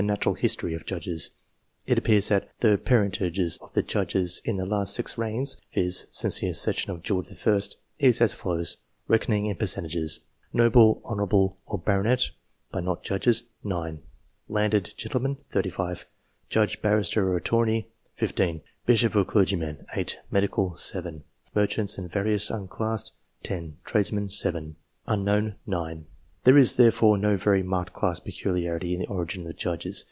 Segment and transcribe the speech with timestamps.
[0.07, 1.29] natural history" of Judges.
[1.85, 6.07] It appears that the parentage of the Judges in the last six reigns, viz.
[6.09, 7.59] since the accession of George I.,
[7.99, 8.77] is as follows,
[9.07, 12.31] reckoning in percentages: noble, honourable, or baronet
[12.71, 14.01] (but not judges), 9;
[14.49, 16.07] landed gen tlemen, 35;
[16.49, 21.23] judge, barrister, or attorney, 15; bishop or clergyman, 8; medical, 7;
[21.53, 23.13] merchants and various, un classed,
[23.43, 24.75] 10; tradesmen, 7;
[25.05, 26.05] unknown, 9.
[26.43, 29.99] There is, there fore, no very marked class peculiarity in the origin of the Judges.